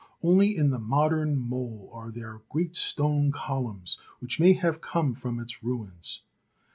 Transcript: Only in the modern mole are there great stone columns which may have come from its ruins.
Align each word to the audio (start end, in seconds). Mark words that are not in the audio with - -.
Only 0.23 0.57
in 0.57 0.71
the 0.71 0.79
modern 0.79 1.39
mole 1.47 1.91
are 1.93 2.09
there 2.09 2.41
great 2.49 2.75
stone 2.75 3.31
columns 3.31 3.99
which 4.17 4.39
may 4.39 4.53
have 4.53 4.81
come 4.81 5.13
from 5.13 5.39
its 5.39 5.61
ruins. 5.61 6.23